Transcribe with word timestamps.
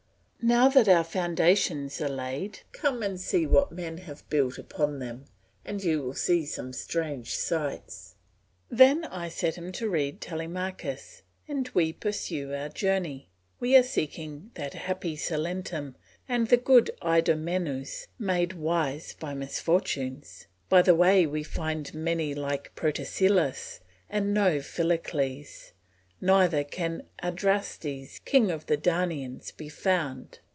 Now 0.43 0.69
that 0.69 0.89
our 0.89 1.03
foundations 1.03 2.01
are 2.01 2.09
laid, 2.09 2.61
come 2.71 3.03
and 3.03 3.21
see 3.21 3.45
what 3.45 3.71
men 3.71 3.99
have 3.99 4.27
built 4.27 4.57
upon 4.57 4.97
them; 4.97 5.25
and 5.63 5.83
you 5.83 6.01
will 6.01 6.15
see 6.15 6.47
some 6.47 6.73
strange 6.73 7.35
sights! 7.35 8.15
Then 8.67 9.05
I 9.05 9.29
set 9.29 9.53
him 9.53 9.71
to 9.73 9.87
read 9.87 10.19
Telemachus, 10.19 11.21
and 11.47 11.69
we 11.75 11.93
pursue 11.93 12.55
our 12.55 12.69
journey; 12.69 13.29
we 13.59 13.75
are 13.77 13.83
seeking 13.83 14.49
that 14.55 14.73
happy 14.73 15.15
Salentum 15.15 15.95
and 16.27 16.47
the 16.47 16.57
good 16.57 16.89
Idomeneus 17.03 18.07
made 18.17 18.53
wise 18.53 19.13
by 19.13 19.35
misfortunes. 19.35 20.47
By 20.69 20.81
the 20.81 20.95
way 20.95 21.27
we 21.27 21.43
find 21.43 21.93
many 21.93 22.33
like 22.33 22.73
Protesilas 22.73 23.79
and 24.09 24.33
no 24.33 24.59
Philocles, 24.59 25.73
neither 26.23 26.63
can 26.63 27.01
Adrastes, 27.23 28.19
King 28.25 28.51
of 28.51 28.67
the 28.67 28.77
Daunians, 28.77 29.51
be 29.57 29.67
found. 29.69 30.37